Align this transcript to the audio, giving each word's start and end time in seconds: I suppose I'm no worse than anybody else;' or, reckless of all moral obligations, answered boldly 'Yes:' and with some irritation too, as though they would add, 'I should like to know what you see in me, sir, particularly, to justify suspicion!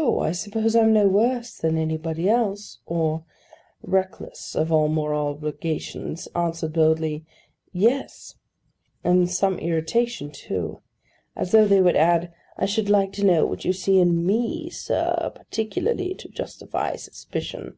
I 0.00 0.32
suppose 0.32 0.74
I'm 0.74 0.94
no 0.94 1.06
worse 1.08 1.58
than 1.58 1.76
anybody 1.76 2.26
else;' 2.26 2.78
or, 2.86 3.22
reckless 3.82 4.56
of 4.56 4.72
all 4.72 4.88
moral 4.88 5.28
obligations, 5.28 6.26
answered 6.34 6.72
boldly 6.72 7.26
'Yes:' 7.70 8.36
and 9.04 9.18
with 9.20 9.30
some 9.34 9.58
irritation 9.58 10.30
too, 10.32 10.80
as 11.36 11.50
though 11.52 11.66
they 11.68 11.82
would 11.82 11.96
add, 11.96 12.32
'I 12.56 12.64
should 12.64 12.88
like 12.88 13.12
to 13.12 13.26
know 13.26 13.44
what 13.44 13.66
you 13.66 13.74
see 13.74 13.98
in 13.98 14.24
me, 14.24 14.70
sir, 14.70 15.32
particularly, 15.34 16.14
to 16.14 16.28
justify 16.30 16.96
suspicion! 16.96 17.76